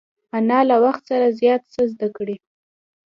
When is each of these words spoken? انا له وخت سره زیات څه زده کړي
انا 0.37 0.59
له 0.69 0.75
وخت 0.85 1.03
سره 1.09 1.27
زیات 1.39 1.61
څه 1.73 1.81
زده 1.91 2.07
کړي 2.17 2.35